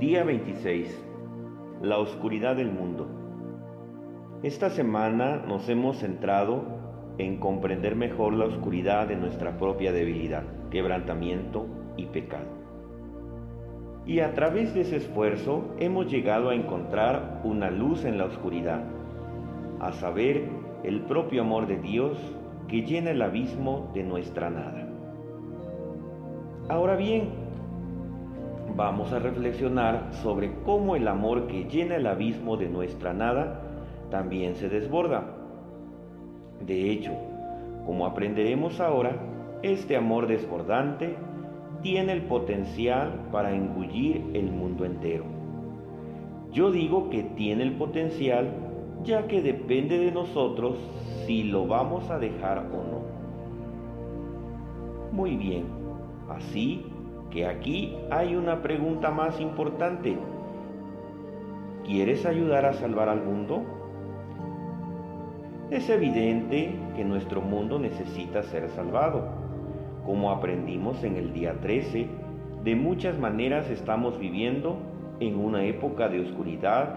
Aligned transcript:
Día 0.00 0.24
26. 0.24 0.98
La 1.82 1.98
oscuridad 1.98 2.56
del 2.56 2.72
mundo. 2.72 3.06
Esta 4.42 4.70
semana 4.70 5.44
nos 5.46 5.68
hemos 5.68 5.98
centrado 5.98 6.62
en 7.18 7.36
comprender 7.36 7.96
mejor 7.96 8.32
la 8.32 8.46
oscuridad 8.46 9.08
de 9.08 9.16
nuestra 9.16 9.58
propia 9.58 9.92
debilidad, 9.92 10.44
quebrantamiento 10.70 11.66
y 11.98 12.06
pecado. 12.06 12.48
Y 14.06 14.20
a 14.20 14.32
través 14.32 14.72
de 14.72 14.80
ese 14.80 14.96
esfuerzo 14.96 15.74
hemos 15.78 16.10
llegado 16.10 16.48
a 16.48 16.54
encontrar 16.54 17.42
una 17.44 17.70
luz 17.70 18.06
en 18.06 18.16
la 18.16 18.24
oscuridad, 18.24 18.82
a 19.80 19.92
saber, 19.92 20.48
el 20.82 21.02
propio 21.02 21.42
amor 21.42 21.66
de 21.66 21.76
Dios 21.76 22.16
que 22.68 22.86
llena 22.86 23.10
el 23.10 23.20
abismo 23.20 23.90
de 23.92 24.02
nuestra 24.04 24.48
nada. 24.48 24.88
Ahora 26.70 26.96
bien, 26.96 27.39
vamos 28.76 29.12
a 29.12 29.18
reflexionar 29.18 30.08
sobre 30.22 30.52
cómo 30.64 30.96
el 30.96 31.08
amor 31.08 31.46
que 31.46 31.64
llena 31.64 31.96
el 31.96 32.06
abismo 32.06 32.56
de 32.56 32.68
nuestra 32.68 33.12
nada 33.12 33.62
también 34.10 34.54
se 34.56 34.68
desborda. 34.68 35.24
De 36.66 36.90
hecho, 36.90 37.12
como 37.86 38.06
aprenderemos 38.06 38.80
ahora, 38.80 39.16
este 39.62 39.96
amor 39.96 40.26
desbordante 40.26 41.16
tiene 41.82 42.12
el 42.12 42.22
potencial 42.22 43.28
para 43.32 43.54
engullir 43.54 44.24
el 44.34 44.50
mundo 44.50 44.84
entero. 44.84 45.24
Yo 46.52 46.70
digo 46.70 47.10
que 47.10 47.22
tiene 47.22 47.62
el 47.62 47.72
potencial 47.72 48.50
ya 49.04 49.26
que 49.26 49.40
depende 49.40 49.98
de 49.98 50.12
nosotros 50.12 50.76
si 51.26 51.44
lo 51.44 51.66
vamos 51.66 52.10
a 52.10 52.18
dejar 52.18 52.58
o 52.58 52.62
no. 52.62 53.00
Muy 55.12 55.36
bien, 55.36 55.64
así 56.28 56.84
que 57.30 57.46
aquí 57.46 57.96
hay 58.10 58.34
una 58.34 58.62
pregunta 58.62 59.10
más 59.10 59.40
importante. 59.40 60.16
¿Quieres 61.84 62.26
ayudar 62.26 62.66
a 62.66 62.74
salvar 62.74 63.08
al 63.08 63.22
mundo? 63.22 63.62
Es 65.70 65.88
evidente 65.88 66.74
que 66.96 67.04
nuestro 67.04 67.40
mundo 67.40 67.78
necesita 67.78 68.42
ser 68.42 68.68
salvado. 68.70 69.28
Como 70.04 70.30
aprendimos 70.30 71.02
en 71.04 71.16
el 71.16 71.32
día 71.32 71.60
13, 71.60 72.08
de 72.64 72.74
muchas 72.74 73.18
maneras 73.18 73.70
estamos 73.70 74.18
viviendo 74.18 74.76
en 75.20 75.36
una 75.38 75.64
época 75.64 76.08
de 76.08 76.20
oscuridad 76.20 76.96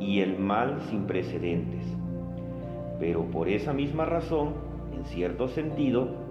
y 0.00 0.20
el 0.20 0.38
mal 0.38 0.80
sin 0.88 1.06
precedentes. 1.06 1.84
Pero 2.98 3.24
por 3.24 3.48
esa 3.48 3.72
misma 3.72 4.06
razón, 4.06 4.54
en 4.96 5.04
cierto 5.04 5.48
sentido, 5.48 6.23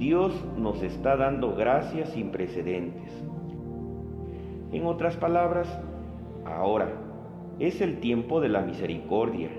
Dios 0.00 0.32
nos 0.56 0.82
está 0.82 1.14
dando 1.14 1.54
gracias 1.54 2.08
sin 2.08 2.30
precedentes. 2.30 3.12
En 4.72 4.86
otras 4.86 5.18
palabras, 5.18 5.68
ahora 6.46 6.88
es 7.58 7.82
el 7.82 8.00
tiempo 8.00 8.40
de 8.40 8.48
la 8.48 8.62
misericordia. 8.62 9.50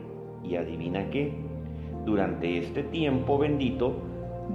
Y 0.44 0.56
adivina 0.56 1.12
qué, 1.12 1.32
durante 2.06 2.58
este 2.58 2.82
tiempo 2.82 3.38
bendito, 3.38 3.98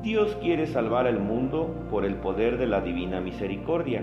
Dios 0.03 0.37
quiere 0.43 0.67
salvar 0.67 1.07
al 1.07 1.21
mundo 1.21 1.73
por 1.89 2.05
el 2.05 2.17
poder 2.17 2.59
de 2.59 2.67
la 2.67 2.81
divina 2.81 3.21
misericordia 3.21 4.03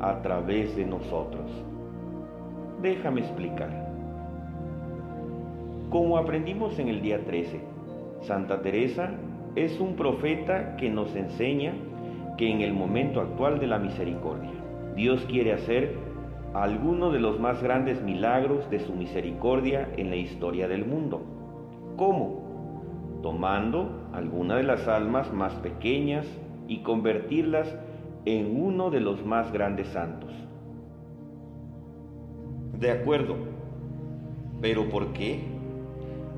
a 0.00 0.22
través 0.22 0.74
de 0.74 0.86
nosotros. 0.86 1.48
Déjame 2.82 3.20
explicar. 3.20 3.70
Como 5.88 6.18
aprendimos 6.18 6.80
en 6.80 6.88
el 6.88 7.00
día 7.00 7.24
13, 7.24 7.60
Santa 8.22 8.60
Teresa 8.60 9.12
es 9.54 9.78
un 9.80 9.96
profeta 9.96 10.76
que 10.76 10.88
nos 10.88 11.14
enseña 11.14 11.74
que 12.38 12.50
en 12.50 12.62
el 12.62 12.72
momento 12.72 13.20
actual 13.20 13.58
de 13.58 13.66
la 13.66 13.78
misericordia, 13.78 14.50
Dios 14.96 15.24
quiere 15.28 15.52
hacer 15.52 15.96
alguno 16.54 17.10
de 17.10 17.20
los 17.20 17.38
más 17.38 17.62
grandes 17.62 18.02
milagros 18.02 18.68
de 18.70 18.80
su 18.80 18.94
misericordia 18.94 19.88
en 19.96 20.10
la 20.10 20.16
historia 20.16 20.68
del 20.68 20.86
mundo. 20.86 21.22
¿Cómo? 21.96 23.20
Tomando 23.22 24.08
alguna 24.12 24.56
de 24.56 24.62
las 24.62 24.88
almas 24.88 25.32
más 25.32 25.54
pequeñas 25.56 26.26
y 26.68 26.78
convertirlas 26.78 27.74
en 28.24 28.60
uno 28.60 28.90
de 28.90 29.00
los 29.00 29.24
más 29.24 29.52
grandes 29.52 29.88
santos. 29.88 30.30
De 32.78 32.90
acuerdo, 32.90 33.36
pero 34.60 34.88
¿por 34.88 35.12
qué? 35.12 35.40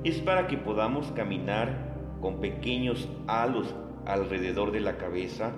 Es 0.03 0.21
para 0.21 0.47
que 0.47 0.59
podamos 0.59 1.11
caminar 1.13 1.84
con 2.25 2.41
pequeños 2.41 3.07
halos 3.27 3.75
alrededor 4.07 4.73
de 4.73 4.81
la 4.81 4.97
cabeza 4.97 5.53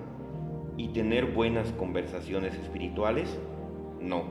y 0.77 0.89
tener 0.89 1.27
buenas 1.27 1.71
conversaciones 1.71 2.57
espirituales? 2.57 3.39
No, 4.01 4.25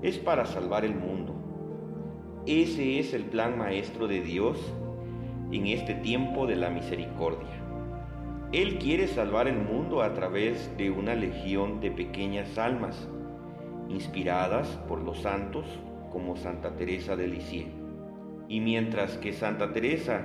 es 0.00 0.16
para 0.16 0.46
salvar 0.46 0.84
el 0.84 0.94
mundo. 0.94 1.34
Ese 2.46 3.00
es 3.00 3.14
el 3.14 3.24
plan 3.24 3.58
maestro 3.58 4.06
de 4.06 4.20
Dios 4.20 4.58
en 5.50 5.66
este 5.66 5.94
tiempo 5.94 6.46
de 6.46 6.54
la 6.54 6.70
misericordia. 6.70 7.60
Él 8.52 8.78
quiere 8.78 9.08
salvar 9.08 9.48
el 9.48 9.58
mundo 9.58 10.02
a 10.02 10.14
través 10.14 10.70
de 10.76 10.92
una 10.92 11.16
legión 11.16 11.80
de 11.80 11.90
pequeñas 11.90 12.58
almas, 12.58 13.08
inspiradas 13.88 14.68
por 14.86 15.00
los 15.00 15.22
santos 15.22 15.66
como 16.12 16.36
Santa 16.36 16.76
Teresa 16.76 17.16
de 17.16 17.26
Lisieux. 17.26 17.72
Y 18.48 18.60
mientras 18.60 19.18
que 19.18 19.32
Santa 19.32 19.72
Teresa 19.72 20.22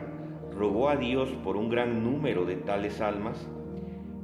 rogó 0.57 0.89
a 0.89 0.95
Dios 0.95 1.29
por 1.43 1.57
un 1.57 1.69
gran 1.69 2.03
número 2.03 2.45
de 2.45 2.55
tales 2.55 3.01
almas, 3.01 3.47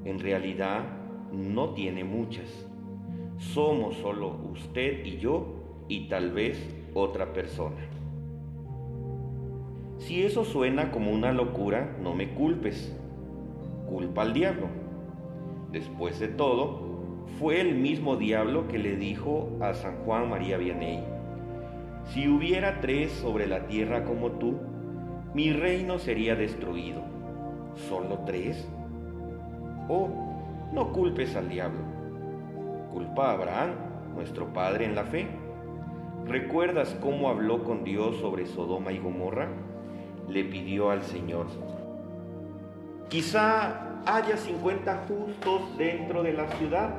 en 0.05 0.19
realidad 0.19 0.83
no 1.31 1.69
tiene 1.73 2.03
muchas. 2.03 2.67
Somos 3.37 3.95
solo 3.97 4.37
usted 4.51 5.05
y 5.05 5.17
yo 5.17 5.85
y 5.87 6.07
tal 6.07 6.31
vez 6.31 6.57
otra 6.93 7.33
persona. 7.33 7.77
Si 9.97 10.23
eso 10.23 10.45
suena 10.45 10.91
como 10.91 11.11
una 11.11 11.31
locura, 11.31 11.95
no 12.01 12.15
me 12.15 12.33
culpes. 12.33 12.97
Culpa 13.87 14.23
al 14.23 14.33
diablo. 14.33 14.67
Después 15.71 16.19
de 16.19 16.27
todo, 16.27 16.91
fue 17.39 17.61
el 17.61 17.75
mismo 17.75 18.15
diablo 18.15 18.67
que 18.67 18.79
le 18.79 18.95
dijo 18.95 19.49
a 19.61 19.73
San 19.73 19.97
Juan 20.03 20.29
María 20.29 20.57
Vianney, 20.57 21.03
si 22.05 22.27
hubiera 22.27 22.81
tres 22.81 23.11
sobre 23.11 23.47
la 23.47 23.67
tierra 23.67 24.03
como 24.03 24.31
tú, 24.31 24.55
mi 25.33 25.53
reino 25.53 25.97
sería 25.97 26.35
destruido. 26.35 27.01
¿Solo 27.87 28.19
tres? 28.25 28.67
Oh, 29.87 30.09
no 30.73 30.91
culpes 30.91 31.37
al 31.37 31.47
diablo. 31.47 31.79
Culpa 32.91 33.29
a 33.29 33.33
Abraham, 33.33 33.69
nuestro 34.13 34.51
padre 34.51 34.85
en 34.85 34.95
la 34.95 35.05
fe. 35.05 35.27
¿Recuerdas 36.25 36.97
cómo 37.01 37.29
habló 37.29 37.63
con 37.63 37.85
Dios 37.85 38.17
sobre 38.17 38.45
Sodoma 38.45 38.91
y 38.91 38.99
Gomorra? 38.99 39.47
Le 40.27 40.43
pidió 40.43 40.91
al 40.91 41.01
Señor. 41.03 41.47
Quizá 43.07 44.01
haya 44.05 44.35
50 44.35 45.05
justos 45.07 45.77
dentro 45.77 46.23
de 46.23 46.33
la 46.33 46.47
ciudad. 46.57 46.93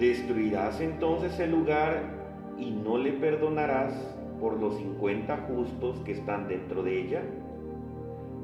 ¿Destruirás 0.00 0.80
entonces 0.80 1.38
el 1.38 1.52
lugar 1.52 2.02
y 2.58 2.70
no 2.70 2.98
le 2.98 3.12
perdonarás 3.12 3.94
por 4.40 4.58
los 4.58 4.76
50 4.78 5.36
justos 5.48 6.00
que 6.00 6.12
están 6.12 6.48
dentro 6.48 6.82
de 6.82 7.00
ella? 7.00 7.22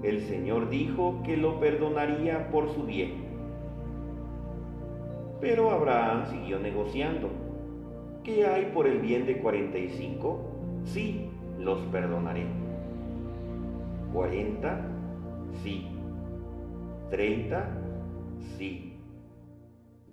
El 0.02 0.20
Señor 0.20 0.70
dijo 0.70 1.22
que 1.24 1.36
lo 1.36 1.58
perdonaría 1.58 2.50
por 2.50 2.72
su 2.72 2.84
bien. 2.84 3.26
Pero 5.40 5.70
Abraham 5.70 6.26
siguió 6.30 6.58
negociando. 6.58 7.30
¿Qué 8.22 8.46
hay 8.46 8.66
por 8.66 8.86
el 8.86 8.98
bien 9.00 9.26
de 9.26 9.38
45? 9.38 10.40
Sí, 10.84 11.30
los 11.58 11.78
perdonaré. 11.86 12.46
40, 14.12 14.80
sí. 15.62 15.86
30, 17.10 17.68
sí. 18.56 18.92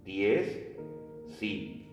10, 0.03 0.77
sí. 1.39 1.87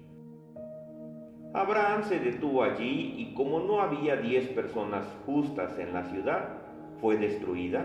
Abraham 1.55 2.05
se 2.05 2.19
detuvo 2.19 2.63
allí 2.63 3.15
y 3.19 3.35
como 3.35 3.61
no 3.61 3.81
había 3.81 4.17
diez 4.17 4.49
personas 4.49 5.07
justas 5.27 5.79
en 5.79 5.93
la 5.93 6.05
ciudad, 6.05 6.62
fue 7.03 7.17
destruida. 7.17 7.85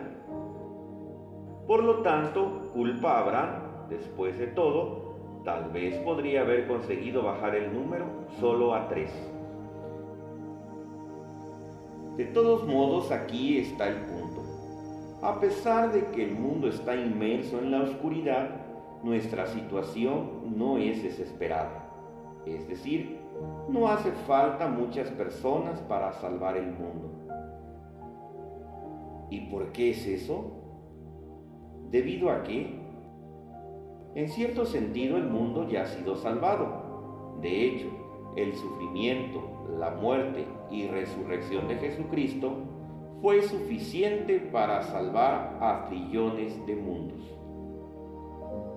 Por 1.65 1.83
lo 1.83 2.03
tanto, 2.03 2.69
culpa 2.73 3.13
a 3.13 3.19
Abraham. 3.19 3.49
Después 3.89 4.37
de 4.37 4.47
todo, 4.47 5.41
tal 5.43 5.71
vez 5.71 5.97
podría 5.97 6.41
haber 6.41 6.67
conseguido 6.67 7.23
bajar 7.23 7.55
el 7.55 7.73
número 7.73 8.05
solo 8.39 8.75
a 8.75 8.87
tres. 8.87 9.11
De 12.15 12.25
todos 12.25 12.65
modos, 12.67 13.11
aquí 13.11 13.57
está 13.57 13.87
el 13.87 13.95
punto. 13.95 14.43
A 15.23 15.39
pesar 15.39 15.91
de 15.91 16.05
que 16.11 16.23
el 16.23 16.35
mundo 16.35 16.67
está 16.67 16.95
inmerso 16.95 17.59
en 17.59 17.71
la 17.71 17.81
oscuridad, 17.81 18.49
nuestra 19.03 19.47
situación 19.47 20.57
no 20.57 20.77
es 20.77 21.01
desesperada. 21.01 21.89
Es 22.45 22.67
decir, 22.67 23.19
no 23.67 23.87
hace 23.87 24.11
falta 24.27 24.67
muchas 24.67 25.09
personas 25.09 25.79
para 25.81 26.13
salvar 26.13 26.55
el 26.55 26.71
mundo. 26.71 27.16
¿Y 29.29 29.41
por 29.49 29.71
qué 29.71 29.91
es 29.91 30.05
eso? 30.05 30.51
Debido 31.91 32.29
a 32.29 32.43
que, 32.43 32.79
en 34.15 34.29
cierto 34.29 34.65
sentido, 34.65 35.17
el 35.17 35.27
mundo 35.27 35.67
ya 35.67 35.83
ha 35.83 35.87
sido 35.87 36.15
salvado. 36.15 37.37
De 37.41 37.65
hecho, 37.65 37.87
el 38.35 38.53
sufrimiento, 38.55 39.67
la 39.79 39.91
muerte 39.91 40.45
y 40.71 40.87
resurrección 40.87 41.67
de 41.67 41.75
Jesucristo 41.75 42.53
fue 43.21 43.41
suficiente 43.41 44.39
para 44.39 44.83
salvar 44.83 45.57
a 45.61 45.85
trillones 45.87 46.65
de 46.65 46.75
mundos. 46.75 47.37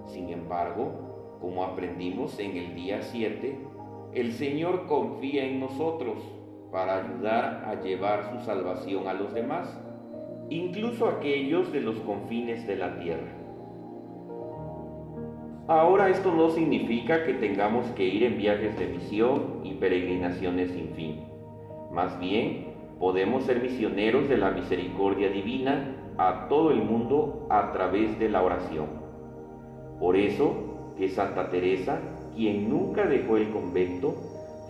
Sin 0.06 0.30
embargo, 0.30 1.38
como 1.40 1.64
aprendimos 1.64 2.38
en 2.38 2.56
el 2.56 2.74
día 2.74 3.02
7, 3.02 3.58
el 4.14 4.32
Señor 4.32 4.86
confía 4.86 5.44
en 5.44 5.60
nosotros 5.60 6.18
para 6.72 7.04
ayudar 7.04 7.64
a 7.66 7.80
llevar 7.82 8.30
su 8.30 8.44
salvación 8.44 9.08
a 9.08 9.14
los 9.14 9.32
demás, 9.32 9.78
incluso 10.50 11.08
aquellos 11.08 11.72
de 11.72 11.80
los 11.80 11.96
confines 12.00 12.66
de 12.66 12.76
la 12.76 12.98
tierra. 12.98 13.32
Ahora 15.68 16.08
esto 16.08 16.34
no 16.34 16.50
significa 16.50 17.24
que 17.24 17.34
tengamos 17.34 17.86
que 17.92 18.04
ir 18.04 18.24
en 18.24 18.36
viajes 18.36 18.76
de 18.76 18.88
misión 18.88 19.60
y 19.62 19.74
peregrinaciones 19.74 20.72
sin 20.72 20.88
fin. 20.94 21.20
Más 21.92 22.18
bien, 22.18 22.74
podemos 22.98 23.44
ser 23.44 23.62
misioneros 23.62 24.28
de 24.28 24.36
la 24.36 24.50
misericordia 24.50 25.30
divina 25.30 25.96
a 26.18 26.48
todo 26.48 26.72
el 26.72 26.82
mundo 26.82 27.46
a 27.50 27.70
través 27.72 28.18
de 28.18 28.28
la 28.28 28.42
oración. 28.42 28.86
Por 30.00 30.16
eso 30.16 30.92
que 30.98 31.08
Santa 31.08 31.50
Teresa, 31.50 32.00
quien 32.34 32.68
nunca 32.68 33.06
dejó 33.06 33.36
el 33.36 33.50
convento, 33.50 34.14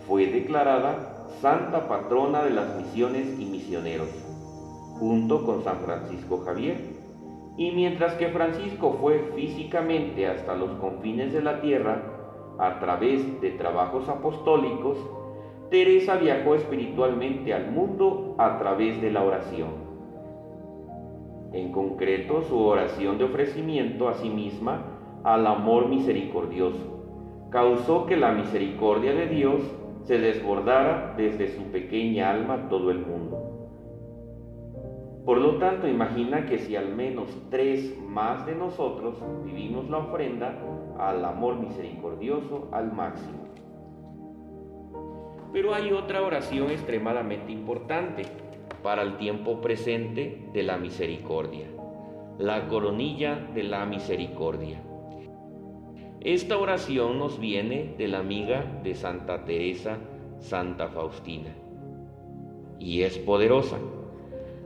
fue 0.07 0.27
declarada 0.27 1.27
Santa 1.41 1.87
Patrona 1.87 2.43
de 2.43 2.51
las 2.51 2.77
Misiones 2.77 3.39
y 3.39 3.45
Misioneros, 3.45 4.09
junto 5.01 5.43
con 5.43 5.63
San 5.63 5.77
Francisco 5.77 6.43
Javier 6.45 6.77
y 7.57 7.71
mientras 7.71 8.13
que 8.13 8.27
Francisco 8.27 8.97
fue 9.01 9.31
físicamente 9.35 10.27
hasta 10.27 10.55
los 10.55 10.69
confines 10.73 11.33
de 11.33 11.41
la 11.41 11.59
tierra, 11.59 12.03
a 12.59 12.79
través 12.79 13.41
de 13.41 13.49
trabajos 13.49 14.07
apostólicos, 14.07 14.99
Teresa 15.71 16.17
viajó 16.17 16.53
espiritualmente 16.53 17.51
al 17.51 17.71
mundo 17.71 18.35
a 18.37 18.59
través 18.59 19.01
de 19.01 19.09
la 19.09 19.23
oración. 19.23 19.69
En 21.51 21.71
concreto, 21.71 22.43
su 22.43 22.59
oración 22.59 23.17
de 23.17 23.23
ofrecimiento 23.23 24.07
a 24.07 24.13
sí 24.13 24.29
misma 24.29 24.83
al 25.23 25.47
amor 25.47 25.89
misericordioso 25.89 27.47
causó 27.49 28.05
que 28.05 28.17
la 28.17 28.33
misericordia 28.33 29.15
de 29.15 29.25
Dios 29.25 29.61
se 30.03 30.19
desbordara 30.19 31.15
desde 31.17 31.47
su 31.47 31.63
pequeña 31.71 32.29
alma 32.29 32.69
todo 32.69 32.91
el 32.91 32.99
mundo. 32.99 33.50
Por 35.25 35.37
lo 35.37 35.57
tanto, 35.57 35.87
imagina 35.87 36.47
que 36.47 36.57
si 36.57 36.75
al 36.75 36.95
menos 36.95 37.27
tres 37.51 37.95
más 38.07 38.45
de 38.47 38.55
nosotros 38.55 39.17
vivimos 39.45 39.87
la 39.89 39.99
ofrenda 39.99 40.57
al 40.97 41.23
amor 41.23 41.59
misericordioso 41.59 42.69
al 42.71 42.91
máximo. 42.91 43.45
Pero 45.53 45.75
hay 45.75 45.91
otra 45.91 46.23
oración 46.23 46.71
extremadamente 46.71 47.51
importante 47.51 48.23
para 48.81 49.03
el 49.03 49.17
tiempo 49.17 49.61
presente 49.61 50.49
de 50.53 50.63
la 50.63 50.77
misericordia, 50.77 51.67
la 52.39 52.67
coronilla 52.67 53.35
de 53.53 53.63
la 53.63 53.85
misericordia. 53.85 54.81
Esta 56.19 56.57
oración 56.57 57.19
nos 57.19 57.39
viene 57.39 57.93
de 57.97 58.07
la 58.07 58.19
amiga 58.19 58.79
de 58.83 58.95
Santa 58.95 59.45
Teresa, 59.45 59.99
Santa 60.39 60.87
Faustina, 60.87 61.53
y 62.79 63.03
es 63.03 63.19
poderosa 63.19 63.77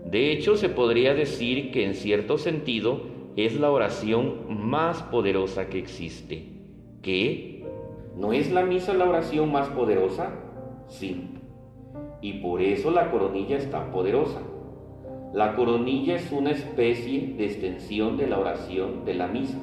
de 0.06 0.31
hecho, 0.31 0.56
se 0.56 0.69
podría 0.69 1.16
decir 1.16 1.72
que 1.72 1.84
en 1.84 1.96
cierto 1.96 2.38
sentido 2.38 3.02
es 3.36 3.60
la 3.60 3.72
oración 3.72 4.46
más 4.69 5.02
poderosa 5.02 5.68
que 5.68 5.80
existe. 5.80 6.44
¿Qué? 7.02 7.66
¿No 8.16 8.31
es 8.31 8.52
la 8.52 8.63
misa 8.63 8.94
la 8.94 9.10
oración 9.10 9.52
más 9.52 9.68
poderosa? 9.69 10.30
Sí. 10.88 11.31
Y 12.22 12.34
por 12.34 12.62
eso 12.62 12.92
la 12.92 13.10
coronilla 13.10 13.57
es 13.57 13.69
tan 13.72 13.92
poderosa. 13.92 14.42
La 15.34 15.56
coronilla 15.56 16.16
es 16.16 16.31
una 16.31 16.51
especie 16.51 17.34
de 17.36 17.46
extensión 17.46 18.16
de 18.16 18.28
la 18.28 18.40
oración 18.40 19.06
de 19.06 19.16
la 19.16 19.28
misa. 19.28 19.58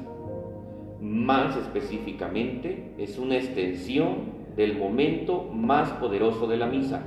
Más 0.99 1.55
específicamente, 1.55 2.93
es 2.97 3.17
una 3.17 3.37
extensión 3.37 4.33
del 4.57 4.77
momento 4.77 5.49
más 5.51 5.89
poderoso 5.93 6.47
de 6.47 6.57
la 6.57 6.67
misa, 6.67 7.01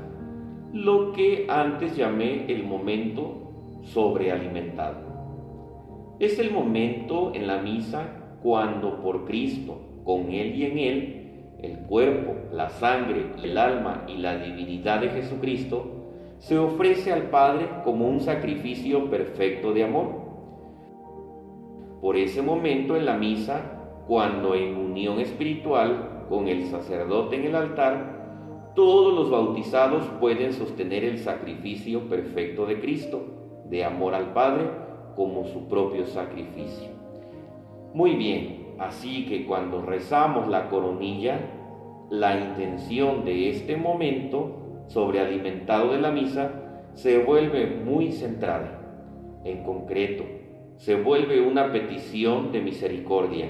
lo 0.77 1.13
que 1.13 1.47
antes 1.49 1.97
llamé 1.97 2.45
el 2.53 2.63
momento 2.63 3.81
sobrealimentado. 3.83 6.17
Es 6.19 6.39
el 6.39 6.51
momento 6.51 7.33
en 7.35 7.47
la 7.47 7.59
misa 7.59 8.37
cuando 8.43 9.01
por 9.01 9.25
Cristo, 9.25 9.81
con 10.05 10.33
Él 10.33 10.55
y 10.55 10.65
en 10.65 10.79
Él, 10.79 11.23
el 11.63 11.79
cuerpo, 11.87 12.35
la 12.53 12.69
sangre, 12.69 13.31
el 13.43 13.57
alma 13.57 14.05
y 14.07 14.19
la 14.19 14.37
divinidad 14.37 15.01
de 15.01 15.09
Jesucristo 15.09 15.93
se 16.39 16.59
ofrece 16.59 17.11
al 17.11 17.31
Padre 17.31 17.69
como 17.83 18.07
un 18.07 18.21
sacrificio 18.21 19.09
perfecto 19.09 19.73
de 19.73 19.85
amor. 19.85 20.27
Por 22.03 22.19
ese 22.19 22.43
momento 22.43 22.97
en 22.97 23.07
la 23.07 23.17
misa, 23.17 24.03
cuando 24.07 24.55
en 24.55 24.77
unión 24.77 25.21
espiritual 25.21 26.27
con 26.29 26.49
el 26.49 26.67
sacerdote 26.67 27.37
en 27.37 27.45
el 27.45 27.55
altar, 27.55 28.16
todos 28.77 29.15
los 29.15 29.31
bautizados 29.31 30.05
pueden 30.21 30.53
sostener 30.53 31.03
el 31.03 31.19
sacrificio 31.19 32.11
perfecto 32.11 32.67
de 32.67 32.79
Cristo, 32.79 33.25
de 33.71 33.83
amor 33.83 34.15
al 34.15 34.35
Padre, 34.35 34.67
como 35.17 35.47
su 35.47 35.67
propio 35.67 36.05
sacrificio. 36.05 36.91
Muy 37.95 38.17
bien, 38.17 38.75
así 38.79 39.25
que 39.25 39.47
cuando 39.47 39.81
rezamos 39.81 40.47
la 40.49 40.69
coronilla, 40.69 41.41
la 42.11 42.39
intención 42.39 43.25
de 43.25 43.49
este 43.49 43.79
momento 43.79 44.85
sobrealimentado 44.89 45.93
de 45.93 46.01
la 46.03 46.11
misa 46.11 46.91
se 46.93 47.19
vuelve 47.25 47.67
muy 47.67 48.13
centrada. 48.13 49.41
En 49.45 49.65
concreto, 49.65 50.25
se 50.77 50.97
vuelve 50.97 51.41
una 51.41 51.73
petición 51.73 52.53
de 52.53 52.61
misericordia, 52.61 53.49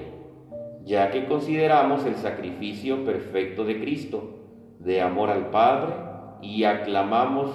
ya 0.85 1.11
que 1.11 1.25
consideramos 1.25 2.05
el 2.05 2.15
sacrificio 2.15 3.03
perfecto 3.03 3.65
de 3.65 3.81
Cristo 3.81 4.37
de 4.79 5.01
amor 5.01 5.29
al 5.29 5.49
Padre 5.49 5.93
y 6.41 6.63
aclamamos 6.63 7.51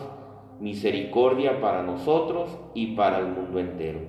misericordia 0.61 1.61
para 1.61 1.83
nosotros 1.83 2.57
y 2.75 2.95
para 2.95 3.19
el 3.19 3.27
mundo 3.27 3.59
entero. 3.59 4.01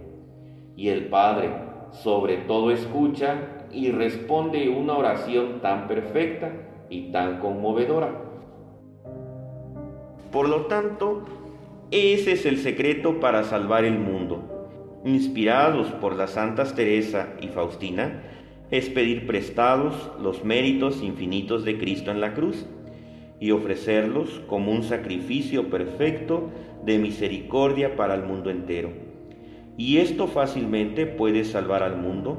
Y 0.75 0.89
el 0.89 1.07
Padre 1.07 1.51
sobre 1.91 2.37
todo 2.37 2.71
escucha 2.71 3.65
y 3.71 3.91
responde 3.91 4.69
una 4.69 4.97
oración 4.97 5.61
tan 5.61 5.87
perfecta 5.87 6.51
y 6.89 7.11
tan 7.11 7.39
conmovedora. 7.39 8.21
Por 10.31 10.49
lo 10.49 10.65
tanto, 10.65 11.25
ese 11.91 12.31
es 12.31 12.45
el 12.45 12.57
secreto 12.57 13.19
para 13.19 13.43
salvar 13.43 13.85
el 13.85 13.99
mundo. 13.99 15.01
Inspirados 15.05 15.91
por 15.93 16.15
las 16.15 16.31
santas 16.31 16.75
Teresa 16.75 17.33
y 17.41 17.49
Faustina, 17.49 18.23
es 18.71 18.89
pedir 18.89 19.27
prestados 19.27 20.11
los 20.19 20.43
méritos 20.43 21.03
infinitos 21.03 21.63
de 21.63 21.77
Cristo 21.77 22.09
en 22.09 22.21
la 22.21 22.33
cruz 22.33 22.65
y 23.43 23.51
ofrecerlos 23.51 24.41
como 24.47 24.71
un 24.71 24.83
sacrificio 24.83 25.69
perfecto 25.69 26.49
de 26.85 26.97
misericordia 26.97 27.97
para 27.97 28.15
el 28.15 28.23
mundo 28.23 28.49
entero. 28.49 28.93
Y 29.75 29.97
esto 29.97 30.27
fácilmente 30.27 31.05
puede 31.05 31.43
salvar 31.43 31.83
al 31.83 31.97
mundo. 31.97 32.37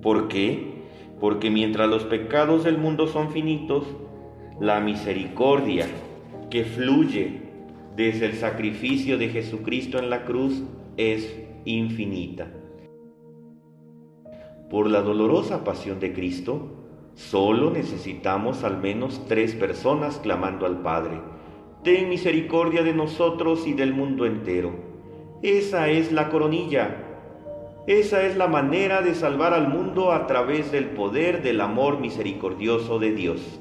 ¿Por 0.00 0.28
qué? 0.28 0.84
Porque 1.20 1.50
mientras 1.50 1.90
los 1.90 2.04
pecados 2.04 2.64
del 2.64 2.78
mundo 2.78 3.06
son 3.06 3.32
finitos, 3.32 3.84
la 4.58 4.80
misericordia 4.80 5.84
que 6.48 6.64
fluye 6.64 7.42
desde 7.94 8.24
el 8.24 8.32
sacrificio 8.32 9.18
de 9.18 9.28
Jesucristo 9.28 9.98
en 9.98 10.08
la 10.08 10.24
cruz 10.24 10.62
es 10.96 11.38
infinita. 11.66 12.50
Por 14.70 14.88
la 14.88 15.02
dolorosa 15.02 15.64
pasión 15.64 16.00
de 16.00 16.14
Cristo, 16.14 16.78
Solo 17.14 17.70
necesitamos 17.70 18.64
al 18.64 18.78
menos 18.78 19.26
tres 19.28 19.54
personas 19.54 20.18
clamando 20.22 20.64
al 20.64 20.80
Padre. 20.80 21.20
Ten 21.84 22.08
misericordia 22.08 22.82
de 22.82 22.94
nosotros 22.94 23.66
y 23.66 23.74
del 23.74 23.92
mundo 23.92 24.24
entero. 24.24 24.72
Esa 25.42 25.88
es 25.88 26.10
la 26.10 26.30
coronilla. 26.30 26.96
Esa 27.86 28.24
es 28.24 28.36
la 28.36 28.46
manera 28.46 29.02
de 29.02 29.14
salvar 29.14 29.52
al 29.52 29.68
mundo 29.68 30.12
a 30.12 30.26
través 30.26 30.72
del 30.72 30.86
poder 30.86 31.42
del 31.42 31.60
amor 31.60 32.00
misericordioso 32.00 32.98
de 32.98 33.12
Dios. 33.12 33.60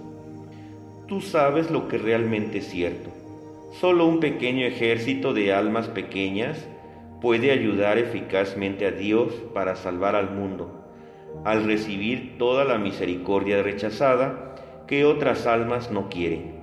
Tú 1.07 1.19
sabes 1.19 1.71
lo 1.71 1.89
que 1.89 1.97
realmente 1.97 2.59
es 2.59 2.69
cierto. 2.69 3.09
Solo 3.81 4.05
un 4.05 4.19
pequeño 4.21 4.65
ejército 4.65 5.33
de 5.33 5.51
almas 5.51 5.89
pequeñas 5.89 6.67
puede 7.19 7.51
ayudar 7.51 7.97
eficazmente 7.97 8.85
a 8.85 8.91
Dios 8.91 9.33
para 9.53 9.75
salvar 9.75 10.15
al 10.15 10.31
mundo 10.31 10.80
al 11.43 11.63
recibir 11.65 12.37
toda 12.37 12.65
la 12.65 12.77
misericordia 12.77 13.63
rechazada 13.63 14.55
que 14.87 15.05
otras 15.05 15.47
almas 15.47 15.91
no 15.91 16.09
quieren. 16.09 16.61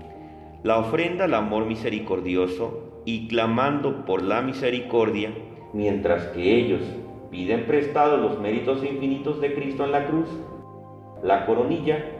La 0.62 0.78
ofrenda 0.78 1.24
al 1.24 1.34
amor 1.34 1.66
misericordioso 1.66 3.02
y 3.04 3.28
clamando 3.28 4.04
por 4.04 4.22
la 4.22 4.42
misericordia, 4.42 5.32
mientras 5.72 6.26
que 6.28 6.58
ellos 6.58 6.82
piden 7.30 7.66
prestado 7.66 8.16
los 8.16 8.38
méritos 8.40 8.84
infinitos 8.84 9.40
de 9.40 9.54
Cristo 9.54 9.84
en 9.84 9.92
la 9.92 10.06
cruz, 10.06 10.28
la 11.22 11.46
coronilla 11.46 12.18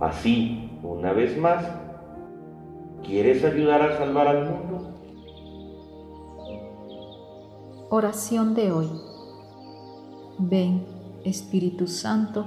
Así, 0.00 0.68
una 0.82 1.12
vez 1.12 1.38
más, 1.38 1.64
¿quieres 3.04 3.44
ayudar 3.44 3.80
a 3.80 3.96
salvar 3.96 4.26
al 4.26 4.50
mundo? 4.50 4.90
Oración 7.90 8.54
de 8.54 8.72
hoy. 8.72 8.90
Ven, 10.38 10.84
Espíritu 11.24 11.86
Santo, 11.86 12.46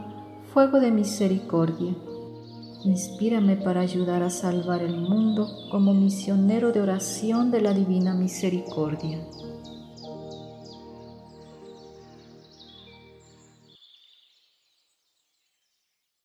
fuego 0.53 0.79
de 0.79 0.91
misericordia. 0.91 1.95
Inspírame 2.83 3.57
para 3.57 3.81
ayudar 3.81 4.23
a 4.23 4.29
salvar 4.29 4.81
el 4.81 4.97
mundo 4.97 5.49
como 5.71 5.93
misionero 5.93 6.71
de 6.71 6.81
oración 6.81 7.51
de 7.51 7.61
la 7.61 7.73
Divina 7.73 8.13
Misericordia. 8.13 9.19